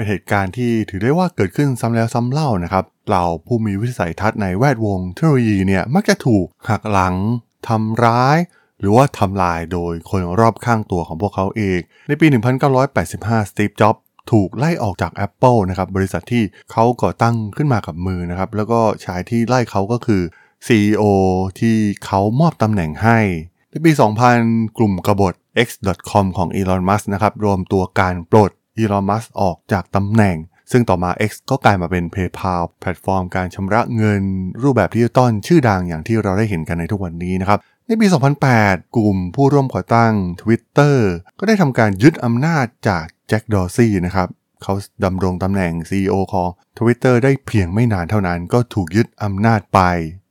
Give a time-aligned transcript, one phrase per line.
[0.00, 7.14] เป็นเหตุการณ์ที่ถือได้ว่าเกิดขึ้นซ้ำแล้วซ้ำเล่านะครับเหล่าผู้มีวิสัยทัศน์ในแวดวงเทคโนโลยีเนี่ยมักจะถูกหักหลัง
[7.68, 8.36] ทำร้าย
[8.80, 12.26] หรือว่าทำลายโดยคนรอบข้างตัวของพวกเขาเอง ในปี
[12.88, 13.96] 1985 สตีฟ จ็อบ
[14.32, 16.42] ถูกไล่ออกจาก Apple นะครับบริษัทที่
[16.72, 20.22] เขาก่อตั้งขึ้นมากับมือนะครับ แล้วก็ชายที่ไล่เขาก็คือ
[20.66, 21.04] CEO
[21.60, 23.18] ที่เขามอบตำแหน่งให้
[23.70, 23.92] ในปี
[24.34, 25.34] 2000 กลุ่มกบฏ
[25.66, 30.36] X.com ของ Elon Musk นะครับรวมตัวการปลด Elon Musk ออกจากตำแหน่ง
[30.72, 34.22] ซึ่งต่อมา X ก็กลายมาเป็น PayPal แพลตฟอร์มการชำระเงิน
[34.62, 38.06] รูปแบบดิจิตอลชื่อดังอย่างที่เราได้เห็นกันในทุกวันนี้นะครับในปี
[38.50, 40.96] 2008 กลุ่มผู้ร่วมก่อตั้ง Twitter
[41.38, 44.28] ก็ได้ทำการยึดอำนาจจาก Jack Dorsey นะครับ
[44.62, 44.74] เขา
[45.04, 49.80] ดำรงตำแหน่ง CEO ของ Twitter ได้เพียงไม่นานเท่านั้นก็ถูกยึดอำนาจไป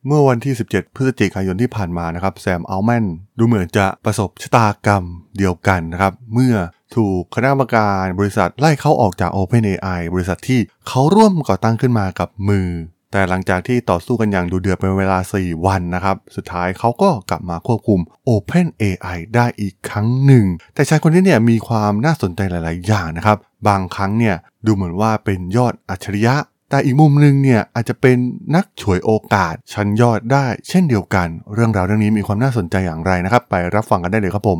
[0.07, 3.05] เมื่อวันที่ 17 พฤศจิกายนที่ผ่านมานะครับ Sam Altman
[3.37, 5.03] ดูเหมือนจะประสบชะตากรรม
[5.37, 6.55] เดียวกันนะครับ เมื่อ
[6.95, 12.69] ถูกคณะกรรมการบริษัทไล่เขาออกจาก OpenAI บริษัทที่เขาร่วมก่อตั้งขึ้นมากับมือ
[13.11, 23.37] แต่หลังจากที่ต่อสู้กันอย่างดูเดือดเป็นเวลา 4 วันนะครับ สุดท้ายเขาก็กลับมาควบคุม OpenAI ได้อีกครั้งหนึ่ง แต่ชายคนนี้เนี่ยมีความน่าสนใจหลาย ๆ อย่างนะครับ
[23.67, 26.35] บางครั้งเนี่ยดูเหมือนว่าเป็นยอดอัจฉริยะ
[26.69, 28.17] แต่อีกมุมหนึ่งเนี่ยอาจจะเป็น
[28.55, 34.59] นักฉวยโอกาสชั้นยอดได้เช่นเดียวกัน เรื่องราวเรื่องนี้มีความน่าสนใจอย่างไรนะครับ ไปรับฟังกันได้เลยครับผม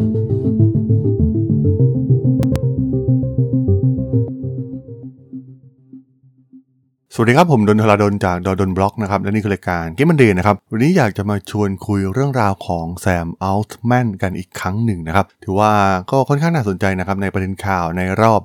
[7.13, 15.71] สวัสดีครับ ผมด.ดล ด.ดลจากด.ดล็อกนะครับและนี่คือรายการ Geek Monday นะครับ วันนี้อยากจะมาชวนคุยเรื่องราวของ Sam Altman กันอีกครั้งหนึ่งนะครับ ถือว่า
[16.11, 18.41] ก็ค่อนข้างน่าสนใจนะครับ ในประเด็นข่าวในรอบ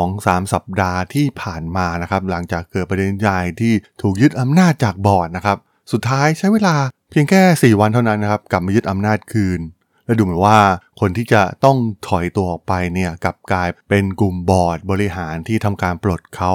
[0.00, 5.56] 2-3 สัปดาห์ที่ผ่านมานะครับ หลังจากเกิดประเด็นใหญ่ที่ถูกยึดอำนาจจากบอร์ดนะครับ
[5.92, 6.76] สุดท้ายใช้เวลา
[7.10, 9.60] เพียงแค่ 4 วันเท่านั้นนะครับกลับมายึดอำนาจคืน
[10.06, 10.58] และดูเหมือนว่า
[11.00, 11.76] คนที่จะต้อง
[12.08, 16.54] ถอยตัวออกไปเนี่ยกับกลายเป็นกลุ่มบอร์ดบริหารที่ทำการปลดเขา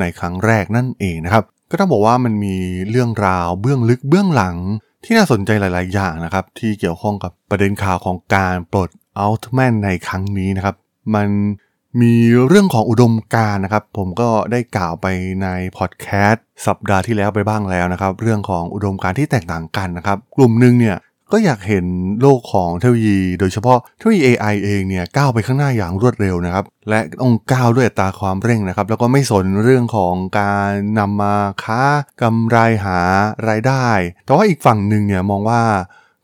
[0.00, 2.56] ในครั้งแรกนั่นเองนะครับ ก็ต้องบอกว่ามันมี
[2.90, 4.56] เรื่องราวเบื้องลึกเบื้องหลัง
[5.04, 10.76] ที่น่าสนใจหลาย ๆ อย่างนะครับ ที่เกี่ยวข้องกับประเด็นข่าวของการปลดอัลต์แมนในครั้งนี้นะครับ
[11.14, 11.28] มัน
[12.00, 12.14] มี
[12.48, 15.06] เรื่องของอุดมการนะครับ ผมก็ได้กล่าวไป
[15.42, 20.96] ในพอดแคสต์สัปดาห์ที่แล้วไปบ้างแล้วนะครับ เรื่องของอุดมการที่แตกต่างกันนะครับ กลุ่มหนึ่งเนี่ย
[21.32, 21.84] ก็อยากเห็น
[22.20, 31.82] โลกของเทคโนโลยี โดยเฉพาะเทคโนโลยี AI เองเนี่ยก้าวไปข้างหน้าอย่างรวดเร็วนะครับ และต้องก้าวด้วยอัตราความเร่งนะครับ แล้วก็ไม่สนเรื่องของการนำมาค้า
[32.22, 33.00] กำไรหา
[33.48, 33.88] รายได้
[34.24, 35.62] แต่ว่าอีกฝั่งหนึ่งเนี่ยมองว่า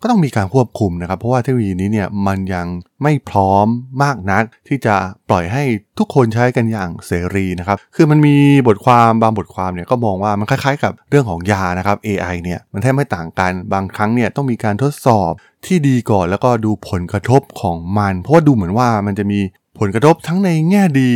[0.00, 2.66] ก็ต้องมีการควบคุมนะครับ เพราะว่าเทคโนโลยีนี้เนี่ยมันยัง
[3.02, 3.66] ไม่พร้อม
[4.02, 4.94] มากนัก ที่จะ
[5.28, 5.62] ปล่อยให้
[5.98, 8.36] ทุกคนใช้กันอย่างเสรีนะครับ คือมันมี
[8.68, 15.32] บทความบางบทความเนี่ยก็มองว่ามันคล้ายๆ กับเรื่องของยานะครับ AI เนี่ยมันแทบไม่ต่างกันบางครั้งเนี่ยต้องมีการทดสอบ
[15.66, 19.40] ที่ดีก่อนแล้วก็ดูผลกระทบของมัน เพราะว่าดูเหมือนว่ามันจะมี
[19.78, 21.14] ผลกระทบทั้งในแง่ดี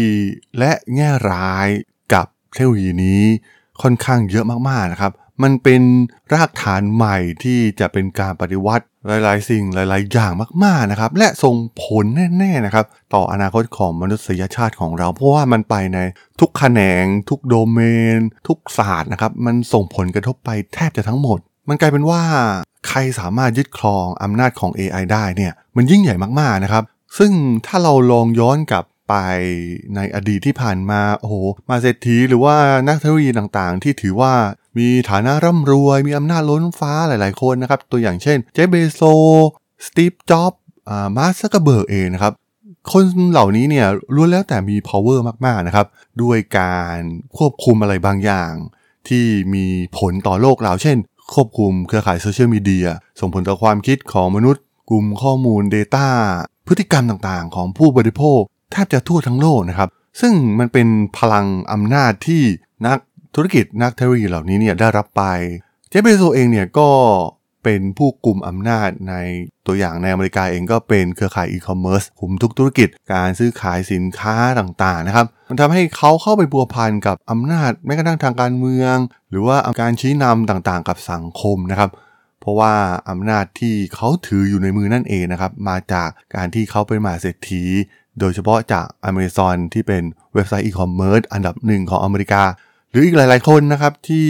[0.59, 1.69] และแง่ร้าย
[2.15, 3.23] กับเทคโนโลยีนี้
[3.83, 5.13] ค่อนข้างเยอะมากๆนะครับ
[5.43, 5.83] มันเป็น
[6.33, 10.33] รากฐานใหม่ที่จะเป็นการปฏิวัติหลาย ๆ สิ่งหลาย ๆ อย่าง
[10.65, 12.05] มาก ๆ นะครับ และส่งผล
[12.39, 12.85] แน่ ๆ นะครับ
[13.15, 15.99] ต่ออนาคตของมนุษยชาติของเรา เพราะว่ามันไปใน
[16.41, 17.81] ทุกแขนง ทุกโดเม
[18.17, 18.19] น
[18.49, 22.23] ทุกศาสตร์นะครับ มันส่งผลกระทบไปแทบจะทั้งหมด มันกลายเป็นว่า
[22.89, 26.85] ใครสามารถยึดครองอำนาจของ AI ได้เนี่ย มันยิ่งใหญ่มาก ๆ นะครับ
[27.19, 27.33] ซึ่ง
[27.67, 29.15] ถ้าเราลองย้อนกลับ ไป
[29.95, 31.35] ในอดีตที่ผ่านมาโอ้โห
[31.71, 32.57] มาเศรษฐีหรือว่า
[32.89, 34.35] นักเทคโนโลยีต่างๆ ที่ถือว่า
[34.79, 39.03] มีฐานะร่ำรวย มีอำนาจล้นฟ้าหลายๆคนนะครับ ตัวอย่างเช่น Jeff Bezos
[39.87, 40.53] Steve Jobs
[40.89, 42.33] อ่า Mark Zuckerberg เองนะครับ
[42.93, 45.87] คนเหล่านี้เนี่ยล้วนแล้วแต่มี power มากๆนะครับ
[46.23, 46.99] ด้วยการ
[47.37, 48.53] ควบคุมอะไรบางอย่าง
[49.09, 49.65] ที่มี
[49.99, 50.97] ผลต่อโลกเรา เช่น
[51.35, 52.89] ควบคุมเครือข่ายโซเชียลมีเดีย
[53.21, 56.09] ส่งผลต่อความคิดของมนุษย์ กลุ่มข้อมูล Data
[56.67, 58.41] พฤติกรรมต่างๆ ของผู้บริโภค
[58.73, 59.89] แทบจะทั่วทั้งโลกนะครับ
[60.21, 60.89] ซึ่งมันเป็น
[61.19, 62.43] พลังอำนาจที่
[62.87, 62.99] นัก
[63.35, 65.23] ธุรกิจนักเทคโนโลยีเหล่านี้เนี่ยได้รับไป
[65.89, 66.89] เจฟเบโซเองเนี่ยก็
[67.65, 69.15] เป็นผู้กลุ่มอำนาจใน
[69.67, 78.97] ตัวอย่างในอเมริกาเองก็เป็นเครือข่ายอีคอมเมิร์ซคุมทุกธุรกิจการซื้อขายสินค้าต่างๆนะครับ มันทำให้เขาเข้าไปบัวพันกับอำนาจแม้กระทั่งทางการเมือง
[79.31, 81.91] หรือว่าการชี้นำต่างๆ กับสังคมนะครับ
[82.41, 82.75] เพราะว่า
[83.11, 87.65] อำนาจที่เขาถืออยู่ในมือนั่นเองนะครับ มาจากการที่เขาเป็นมหาเศรษฐี
[88.21, 90.03] โดยเฉพาะจาก Amazon ที่เป็น
[90.35, 92.43] เว็บไซต์อีคอมเมิร์ซอันดับหนึ่งของอเมริกา
[92.91, 94.29] หรืออีกหลาย ๆ คนนะครับที่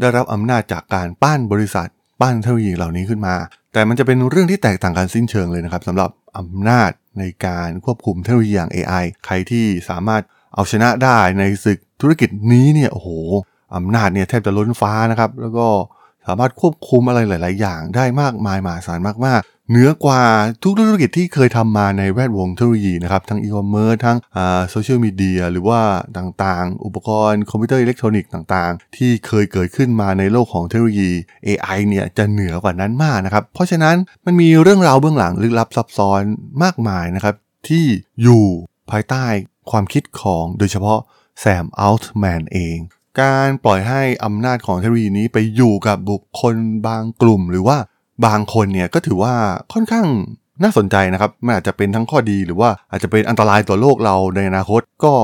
[0.00, 1.88] ได้รับอำนาจจากการปั้นบริษัท
[2.20, 3.34] ปั้นเทคโนโลยีเหล่านี้ขึ้นมา
[3.72, 10.22] แต่มันจะเป็นเรื่องที่แตกต่างกันสิ้นเชิงเลยนะครับสำหรับอำนาจในการควบคุมเทคโนโลยีอย่าง AI ใครที่สามารถ
[10.54, 13.08] เอาชนะได้ในศึกธุรกิจนี้เนี่ยโอ้โห
[13.76, 15.66] อำนาจเนี่ยแทบจะล้นฟ้านะครับ แล้วก็
[16.26, 20.22] สามารถควบคุมอะไรหลาย ๆ อย่างได้มากมายมหาศาลมาก ๆ เหนือกว่า
[20.62, 24.18] ทุกธุรกิจที่เคยทำมาในแวดวงเทคโนโลยีนะครับ ทั้งอีคอมเมิร์ซทั้ง
[24.70, 25.80] โซเชียลมีเดียหรือว่า
[26.18, 31.10] ต่างๆ อุปกรณ์คอมพิวเตอร์อิเล็กทรอนิกส์ต่างๆ ที่เคยเกิดขึ้นมาในโลกของเทคโนโลยี
[31.46, 36.22] AI เนี่ยจะเหนือกว่านั้นมากนะครับ เพราะฉะนั้นมันมีเรื่องราวเบื้องหลังลึกลับซับซ้อน
[36.62, 37.34] มากมายนะครับ
[37.68, 37.84] ที่
[38.22, 38.44] อยู่
[38.90, 39.26] ภายใต้
[39.70, 40.98] ความคิดของโดยเฉพาะ
[41.40, 42.78] แซมอัลต์แมนเอง
[43.20, 46.54] การปล่อยให้อำนาจของเทคโนโลยีนี้ไปอยู่กับบุคคล
[46.86, 47.78] บางกลุ่ม หรือว่า
[48.26, 49.34] บางคนเนี่ยก็ถือว่า
[49.72, 50.06] ค่อนข้าง
[50.62, 55.14] น่าสนใจนะครับ มันอาจจะเป็นทั้งข้อดีหรือว่าอาจจะเป็นอันตรายต่อโลกเราในอนาคตก็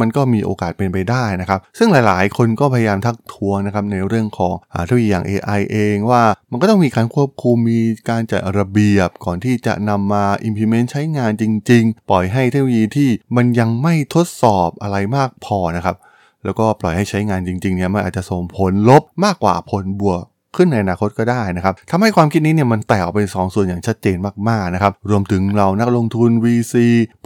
[0.00, 4.54] มันก็มีโอกาสเป็นไปได้นะครับ ซึ่งหลายๆ คนก็พยายามทักท้วงนะครับในเรื่องของ
[4.86, 15.96] เทคโนโลยีอย่าง AI เองว่ามันก็ต้องมีการควบคุมมีการจัดระเบียบก่อนที่จะนำมา implement ใช้งานจริง ๆ ปล่อยให้เทคโนโลยีที่มันยังไม่ทดสอบอะไรมากพอนะครับ
[16.44, 20.22] แล้วก็ปล่อยให้ใช้งานจริงๆเนี่ยมันอาจจะส่งผลลบมากกว่าผลบวก
[20.56, 24.16] ขึ้นในอนาคตก็ได้นะครับทำให้ความคิดนี้เนี่ยมันแตกออกเป็นสองส่วนอย่างชัดเจน
[24.48, 26.74] มากๆนะครับรวมถึงเรานักลงทุน VC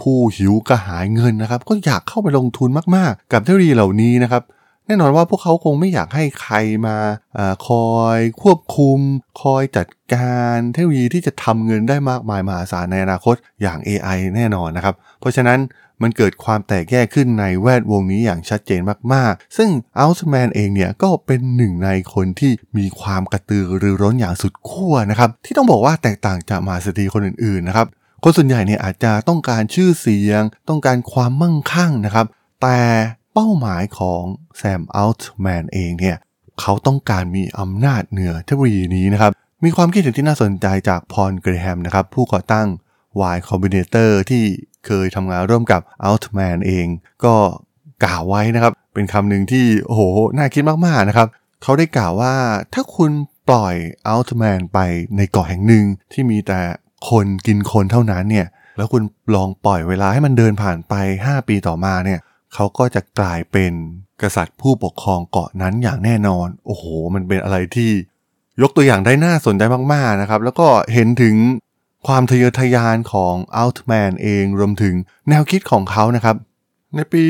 [0.01, 4.45] ผู้หิวกระหายเงินนะครับก็อยากเข้าไปลงทุนมากๆ กับเทคโนโลยีเหล่านี้นะครับ
[4.87, 6.57] แน่นอนว่าพวกเขาคงไม่อยากให้ใคร
[6.87, 6.97] มา
[7.39, 8.99] อคอยควบคุม
[9.43, 15.59] คอยจัดการเทคโนโลยีที่จะทำเงินได้มากมายมหาศาลในอนาคตอย่าง AI แน่นอนนะครับ เพราะฉะนั้น
[16.03, 18.81] มันเกิดความแตกแยกขึ้นในแวดวงนี้อย่างชัดเจน
[19.13, 27.87] มากๆ ซึ่งอัลส์แมนเองเนี่ยก็เป็นหนึ่งในคนที่มีความกระตือรือร้นอย่างสุดขั้วนะครับที่ต้องบอกว่าแตกต่างจากมหาเศรษฐีคนอื่นๆนะครับ
[28.25, 32.27] คนส่วนใหญ่เนี่ยอาจจะต้องการชื่อเสียง ต้องการความมั่งคั่งนะครับ
[32.63, 32.79] แต่
[33.35, 34.23] เป้าหมายของ
[34.57, 36.17] แซมอัลส์แมนเองเนี่ย
[36.61, 39.33] เขาต้องการมีอำนาจเหนือเทคโนโลยีนี้นะครับ
[39.65, 42.67] มีความคิดเห็นที่น่าสนใจจากพอลเกรแฮมนะครับผู้ก่อตั้ง
[43.35, 44.43] Y Combinator ที่
[44.87, 46.87] เคยทำงานร่วมกับ Altman เอง
[47.25, 47.35] ก็
[48.05, 50.03] กล่าวไว้นะครับ เป็นคำหนึ่งที่โอ้โห
[50.37, 51.29] น่าคิดมากๆนะครับ
[51.63, 52.35] เขาได้กล่าวว่า
[52.75, 53.11] ถ้าคุณ
[53.49, 53.75] ปล่อย
[54.13, 54.79] Altman ไป
[55.17, 56.61] ในเกาะแห่งหนึ่งที่มีแต่
[57.11, 58.47] คนกินคนเท่านั้นเนี่ย
[58.77, 59.03] แล้วคุณ
[59.35, 60.95] ลองปล่อยเวลาให้มันเดินผ่านไป
[61.25, 62.21] 5 ปีต่อมาเนี่ย
[62.55, 63.73] เขาก็จะกลายเป็น
[64.23, 66.85] กษัตริย์ผู้ปกครองเกาะนั้นอย่างแน่นอน โอ้โห
[67.15, 67.91] มันเป็นอะไรที่
[68.63, 69.63] ยกตัวอย่างได้น่าสนใจ
[69.93, 71.35] มากๆนะครับ แล้วก็เห็นถึง
[72.07, 74.95] ความทะเยอทะยานของ Altman เองรวมถึง
[75.29, 76.37] แนวคิดของเขานะครับ
[76.95, 77.25] ในปี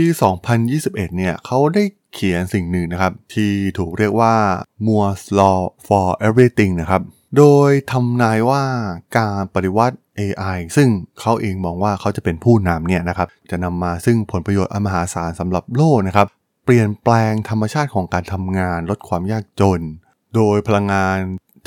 [0.56, 1.84] 2021 เนี่ยเขาได้
[2.14, 4.34] เขียนสิ่งหนึ่งนะครับ ที่ถูกเรียกว่า
[4.87, 7.02] Moore's Law for Everything นะครับ
[7.37, 8.64] โดยทำนายว่า
[9.19, 10.88] การปฏิวัติ AI ซึ่ง
[11.20, 16.26] เขาเองมองว่าเขาจะเป็นผู้นำเนี่ยนะครับ จะนำมาซึ่งผลประโยชน์อมหาศาลสำหรับโลกนะครับ
[16.64, 19.81] เปลี่ยนแปลงธรรมชาติของการทำงานลดความยากจน
[20.34, 21.17] โดยพลังงาน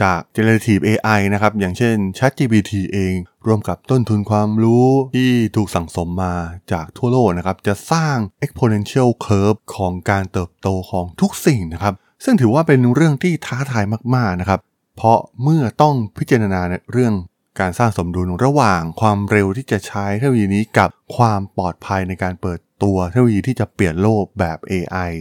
[0.02, 3.16] จาก generative AI นะครับ อย่างเช่น ChatGPT เอง
[3.48, 6.36] รวมกับต้นทุนความรู้ที่ถูกสั่งสมมา
[6.72, 11.94] จากทั่วโลกนะครับ จะสร้าง exponential curve ของการเติบโตของทุกสิ่งนะครับ
[12.24, 13.84] ซึ่งถือว่าเป็นเรื่องที่ท้าทาย
[14.16, 14.60] มาก ๆ นะครับ
[14.98, 17.14] เพราะเมื่อต้องพิจารณาในเรื่อง
[17.60, 25.12] การสร้างสมดุลระหว่างความเร็วที่จะใช้เทคโนโลยีนี้กับความปลอดภัยในการเปิดตัวเทคโนโลยีที่จะเปลี่ยนโลกแบบ AI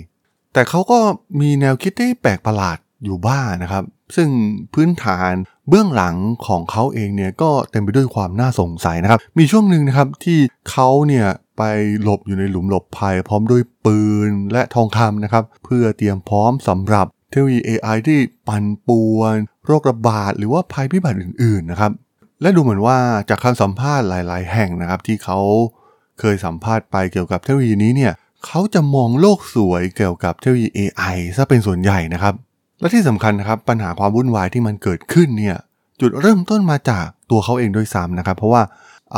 [0.52, 0.98] แต่เขาก็
[1.40, 3.84] มีแนวคิดที่แปลกประหลาด อยู่บ้างนะครับ
[4.16, 4.28] ซึ่ง
[4.75, 5.32] พื้นฐาน
[5.69, 6.16] เบื้องหลัง
[6.46, 10.38] ของเขาเองเนี่ยก็เต็มไปด้วยความน่าสงสัยนะครับ มีช่วงหนึ่งนะครับที่
[10.70, 11.26] เขาเนี่ย
[11.58, 11.62] ไป
[12.02, 18.19] หลบอยู่ในหลุมหลบภัยพร้อมด้วยปืนและทองคำนะครับ เพื่อเตรียมพร้อมสำหรับเทคโนโลยี AI ที่
[18.49, 21.93] ปั่นป่วน โรคระบาดหรือว่าภัยพิบัติอื่นๆนะครับ
[22.43, 22.98] และดูเหมือนว่า
[23.29, 25.38] จากคำสัมภาษณ์หลายๆ แห่งนะครับ ที่เขา
[26.20, 28.12] เคยสัมภาษณ์ไปเกี่ยวกับเทคโนโลยีนี้เนี่ย
[28.46, 32.34] เขาจะมองโลกสวยเกี่ยวกับเทคโนโลยี AI ซะเป็นส่วนใหญ่นะครับ
[32.82, 35.56] และที่สำคัญนะครับปัญหาความวุ่นวายที่มันเกิดขึ้นเนี่ย
[36.01, 38.62] จุดเริ่มต้นมาจากตัวเขาเองด้วยซ้ำนะครับ เพราะว่า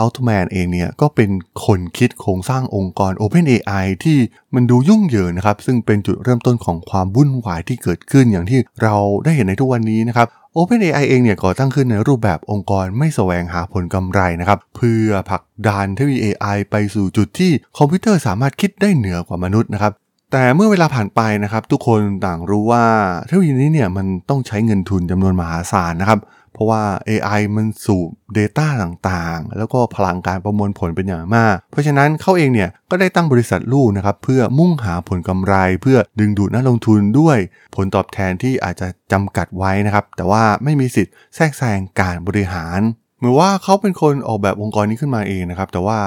[0.03, 1.31] Altman เองเนี่ยก็เป็น
[1.67, 4.19] คนคิดโครงสร้างองค์กร OpenAI ที่
[4.55, 8.95] มันดูยุ่งเหยิงนะครับ ซึ่งเป็นจุดเริ่มต้นของความวุ่นวายที่เกิดขึ้นอย่างที่เรา
[9.25, 19.93] ได้เห็นในทุกวันนี้นะครับ OpenAI เองเนี่ยก่อตั้งขึ้นในรูปแบบองค์กรไม่แสวงหาผลกำไรนะครับ เพื่อผลักดันเทคโนโลยี AI ไปสู่จุดที่คอมพิวเตอร์สามารถคิดได้เหนือกว่ามนุษย์นะครับ
[20.37, 22.85] แต่เมื่อเวลาผ่านไปนะครับ ทุกคนต่างรู้ว่า
[23.27, 26.21] เทคโนโลยีนี้เนี่ยมันต้องใช้เงินทุนจำนวนมหาศาลนะครับ
[26.53, 37.39] เพราะว่า AI มันสูบ Data ต่างๆ แล้วก็พลังการประมวลผลเป็นอย่างมาก เพราะฉะนั้นเขาเองเนี่ยก็ได้ตั้งบริษัทลูกนะครับเพื่อมุ่งหาผลกำไรเพื่อดึงดูดนักลงทุนด้วย
[37.77, 42.81] ผลตอบแทนที่อาจจะจำกัดไว้นะครับ แต่ว่าไม่มีสิทธิ์แทรกแซงการบริหาร
[43.19, 45.99] เหมือนว่าเขาเป็นคนออกแบบองค์กรนี้ขึ้นมาเองนะครับ แต่ว่า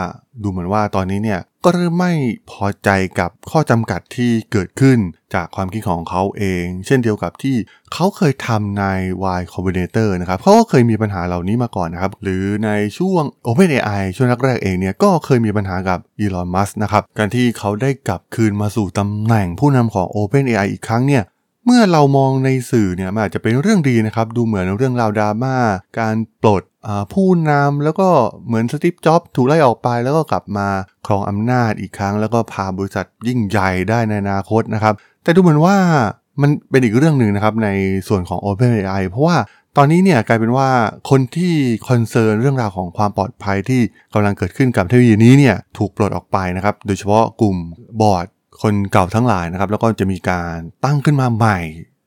[0.43, 2.13] ดูเหมือนว่าตอนนี้เนี่ยก็เริ่มไม่
[2.51, 4.97] พอใจกับข้อจำกัดที่เกิดขึ้น
[5.33, 7.55] จากความคิดของเขาเอง เช่นเดียวกับที่
[7.93, 8.83] เขาเคยทำใน
[9.39, 21.23] Y Combinator นะครับเขาก็เคยมีปัญหาเหล่านี้มาก่อนนะครับ หรือในช่วง OpenAI ช่วงแรกๆเองเนี่ยก็เคยมีปัญหากับ Elon Musk นะครับการที่เขาได้กลับคืนมาสู่ตำแหน่งผู้นำของ OpenAI อีกครั้งเนี่ย
[21.69, 25.55] เมื่อเรามองในสื่อเนี่ยมันอาจจะเป็นเรื่องดีนะครับ ดูเหมือนเรื่องราวดราม่า
[25.99, 26.63] การปลด
[27.13, 28.09] ผู้นำแล้วก็
[28.47, 30.67] เหมือน Steve Jobs ถูกไล่ออกไปแล้วก็กลับมา
[31.07, 34.93] ครองอำนาจอีกครั้ง แล้วก็พาบริษัทยิ่งใหญ่ได้ในอนาคตนะครับ
[35.23, 35.75] แต่ดูเหมือนว่า
[36.41, 37.69] มันเป็นอีกเรื่องหนึ่งนะครับใน
[38.07, 39.37] ส่วนของ OpenAI เพราะว่า
[39.77, 40.69] ตอนนี้เนี่ยกลายเป็นว่า
[41.09, 41.53] คนที่
[41.87, 43.81] concern เรื่องราวของความปลอดภัยที่
[44.13, 47.55] กำลังเกิดขึ้นกับเทคโนโลยีนี้เนี่ยถูกปลดออกไปนะครับ โดยเฉพาะกลุ่ม
[48.01, 48.25] บอร์ด
[48.61, 51.59] คนเก่าทั้งหลายนะครับ แล้วก็จะมีการตั้งขึ้นมาใหม่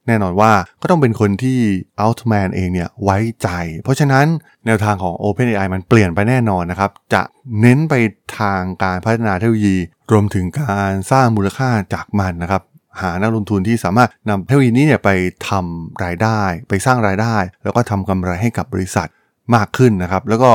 [0.07, 0.53] แน่นอนว่า
[0.83, 1.59] ก็ต้องเป็นคนที่
[2.05, 3.49] Altman เองเนี่ยไว้ใจ
[3.83, 4.27] เพราะฉะนั้น
[4.67, 7.23] แนวทางของ OpenAI มันเปลี่ยนไปแน่นอนนะครับ จะ
[7.61, 7.95] เน้นไป
[8.39, 9.77] ทางการพัฒนาเทคโนโลยี
[10.13, 12.63] รวมถึงการสร้างมูลค่าจากมันนะครับ
[13.01, 15.11] หานักลงทุนที่สามารถนำเทคโนโลยีนี้เนี่ยไป
[15.49, 19.09] ทำรายได้ ไปสร้างรายได้ แล้วก็ทำกำไรให้กับบริษัท
[19.55, 20.51] มากขึ้นนะครับ แล้วก็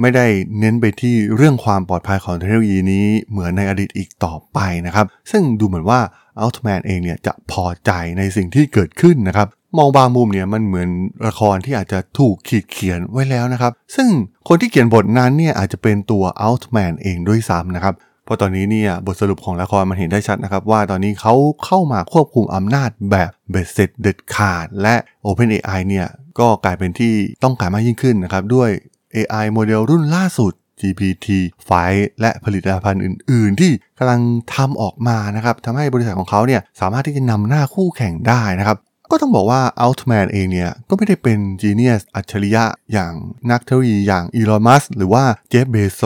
[0.00, 0.26] ไม่ได้
[0.60, 6.00] เน้นไปที่เรื่องความปลอดภัยของเทคโนโลยีนี้เหมือนในอดีตอีกต่อไปนะครับ ซึ่งดูเหมือนว่า
[6.40, 10.88] อัลต์แมนเองเนี่ยจะพอใจในสิ่งที่เกิดขึ้นนะครับ มองบางมุมเนี่ยมันเหมือน
[11.26, 14.08] ละครที่อาจจะถูกขีดเขียนไว้แล้วนะครับ ซึ่ง
[14.48, 26.06] คนที่เขียนบทนั้นเนี่ยอาจจะเป็นตัวอัลต์แมนเองด้วยซ้ำนะครับเพราะตอนนี้เนี่ยบทสรุปของละครมันเห็นได้ชัดนะครับ ว่าตอนนี้เขาเข้ามาควบคุมอำนาจแบบเบ็ดเสร็จเด็ดขาด และ OpenAI เนี่ย
[26.38, 27.12] ก็กลายเป็นที่
[27.44, 28.70] ต้องการมากยิ่งขึ้นนะครับ ด้วย
[29.14, 31.72] AI โมเดลรุ่นล่าสุด GPT-5
[32.20, 34.20] และผลิตภัณฑ์อื่น ๆ ที่กำลัง
[34.54, 38.78] ทำออกมานะครับทำให้บริษัทของเขาเนี่ยสามารถที่จะนำหน้าคู่แข่งได้นะครับ
[39.10, 43.12] ก็ต้องบอกว่า Altman เองเนี่ยก็ไม่ได้เป็นจีเนียสอัจฉริยะอย่าง
[43.50, 46.02] นักเทคโนโลยีอย่างอีลอนมัสหรือว่าเจฟเบโซ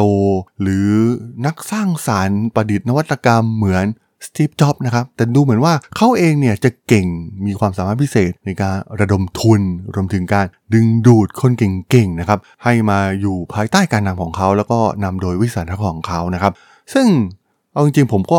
[0.62, 0.88] หรือ
[1.46, 3.84] นักสร้างสารรค์ประดิษฐ์นวัตกรรมเหมือน
[4.26, 7.06] สตีฟ จ็อบนะครับ แต่ดูเหมือนว่าเขาเองเนี่ยจะเก่ง
[7.46, 9.60] มีความสามารถพิเศษในการระดมทุน
[9.94, 16.52] รวมถึงการดึงดูดคนเก่งๆนะครับ ให้มาอยู่ภายใต้การนำของเขา แล้วก็นำโดยวิสัยทัศน์ของเขานะครับ
[16.94, 17.06] ซึ่ง
[17.72, 18.38] เอาจริงๆผมก็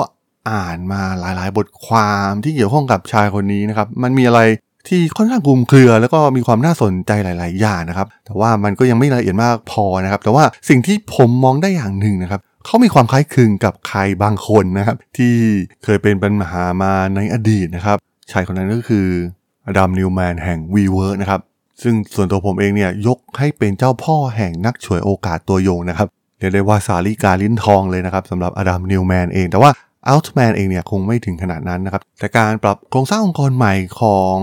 [0.52, 4.42] อ่านมาหลายๆ บทความที่เกี่ยวข้องกับชายคนนี้นะครับ มันมีอะไร
[4.88, 15.34] ที่ค่อนข้างกลุ่มเครือ แล้วก็มีความน่าสนใจหลาย ๆ อย่างนะครับ แต่ว่ามันก็ยังไม่ละเอียดมากพอนะครับ แต่ว่าสิ่งที่ผมมองได้อย่างหนึ่งนะครับ เขามีความคล้ายคลึงกับใครบางคนนะครับ ที่
[15.84, 17.98] เคยเป็นปัญหามาในอดีตนะครับ
[18.32, 19.08] ชายคนนั้นก็คือ
[19.68, 21.42] อดัมนิวแมนแห่ง WeWork นะครับ
[21.82, 26.08] ซึ่งส่วนตัวผมเองเนี่ยยกให้เป็นเจ้าพ่อแห่งนักฉวยโอกาสตัวยงนะครับ
[26.40, 29.72] เรียกได้ว่าสาลิกาลิ้นทองเลยนะครับสำหรับอดัมนิวแมนเอง แต่ว่า
[30.08, 34.38] อัลต์แมนเองเนี่ยคงไม่ถึงขนาดนั้นนะครับ แต่การปรับโครงสร้างองค์กรใหม่ของ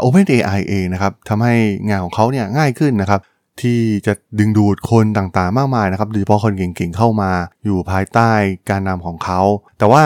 [0.00, 1.54] OpenAI เองนะครับทำให้
[1.88, 3.20] งานของเขาเนี่ยง่ายขึ้นนะครับ
[3.62, 7.30] ที่จะดึงดูดคนต่างๆ มากมายนะครับโดยเฉพาะคนเก่งๆเข้ามา
[7.64, 8.30] อยู่ภายใต้
[8.70, 9.40] การนำของเขา
[9.78, 10.04] แต่ว่า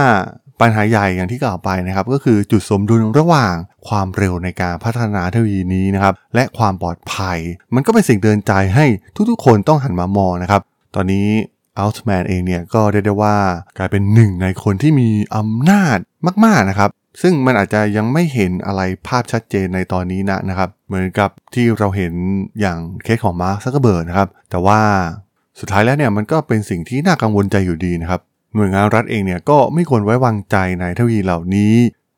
[0.60, 3.54] ปัญหาใหญ่อย่างที่กล่าวไปนะครับ ก็คือจุดสมดุลระหว่าง
[3.88, 7.38] ความเร็วในการพัฒนาเทคโนโลยีนี้นะครับ และความปลอดภัย
[7.74, 8.86] มันก็เป็นสิ่งเตือนใจให้
[9.30, 10.62] ทุกๆ คนต้องหันมามองนะครับ
[10.94, 11.26] ตอนนี้
[11.78, 13.36] อัลต์แมนเองเนี่ยก็เรียกได้ว่า
[13.78, 15.98] กลายเป็นหนึ่งในคนที่มีอำนาจ
[16.44, 16.90] มากๆนะครับ
[17.20, 22.12] ซึ่งมันอาจจะยังไม่เห็นอะไรภาพชัดเจนในตอนนี้นะนะครับ เหมือนกับที่เราเห็น
[22.60, 24.80] อย่างเคสของมาร์คซักเคอร์เบิร์กนะครับ แต่ว่า
[25.60, 28.20] สุดท้ายแล้วเนี่ยมันก็เป็นสิ่งที่น่ากังวลใจอยู่ดีนะครับ
[28.54, 31.75] หน่วยงานรัฐเองเนี่ยก็ไม่ควรไว้วางใจในเทคโนโลยีเหล่านี้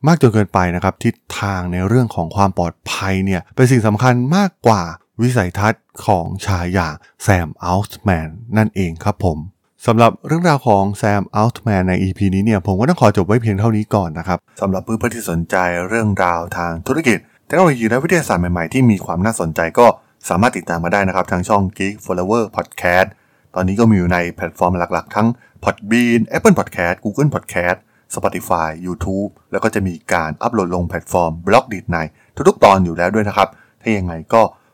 [0.07, 4.83] มากจนเกินไปนะครับ ทิศทางในเรื่องของความปลอดภัยเนี่ยเป็นสิ่งสำคัญมากกว่า
[5.23, 9.39] วิสัยทัศน์ของชายอย่างแซมอัลต์แมนนั่นเองครับผม
[9.87, 15.57] สำหรับเรื่องราวของแซมอัลต์แมนใน EP นี้เนี่ยผมก็ต้องขอจบไว้เพียงเท่านี้ก่อนนะครับสำหรับเพื่อนๆที่สนใจ
[15.89, 19.87] เรื่องราวทางธุรกิจเทคโนโลยีและวิทยาศาสตร์ใหม่ๆที่มีความน่าสนใจก็
[20.29, 23.09] สามารถติดตามมาได้นะครับ ทางช่อง Geek Forever Podcast
[23.55, 25.29] ตอนนี้ก็มีอยู่ในแพลตฟอร์มหลักๆ ทั้ง
[25.65, 27.79] Podbean Apple Podcast Google Podcast
[28.15, 31.99] Spotify YouTube แล้วก็จะมีการอัปโหลดลงแพลตฟอร์ม Blockdit ใน
[32.49, 33.49] ทุกๆตอนอยู่แล้วด้วยนะครับ
[33.81, 34.43] ถ้ายังไงก็